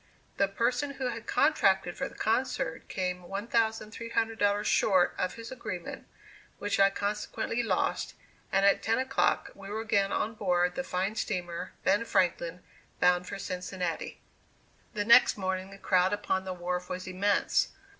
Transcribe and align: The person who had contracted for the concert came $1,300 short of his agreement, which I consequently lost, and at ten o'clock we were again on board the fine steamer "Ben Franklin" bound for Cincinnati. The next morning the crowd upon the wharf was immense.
The 0.37 0.47
person 0.47 0.95
who 0.95 1.09
had 1.09 1.27
contracted 1.27 1.95
for 1.95 2.09
the 2.09 2.15
concert 2.15 2.87
came 2.89 3.21
$1,300 3.21 4.63
short 4.63 5.13
of 5.19 5.35
his 5.35 5.51
agreement, 5.51 6.07
which 6.57 6.79
I 6.79 6.89
consequently 6.89 7.61
lost, 7.61 8.15
and 8.51 8.65
at 8.65 8.81
ten 8.81 8.97
o'clock 8.97 9.51
we 9.53 9.69
were 9.69 9.81
again 9.81 10.11
on 10.11 10.33
board 10.33 10.73
the 10.73 10.83
fine 10.83 11.13
steamer 11.13 11.73
"Ben 11.83 12.03
Franklin" 12.05 12.63
bound 12.99 13.27
for 13.27 13.37
Cincinnati. 13.37 14.19
The 14.95 15.05
next 15.05 15.37
morning 15.37 15.69
the 15.69 15.77
crowd 15.77 16.13
upon 16.13 16.45
the 16.45 16.53
wharf 16.53 16.89
was 16.89 17.05
immense. 17.05 17.67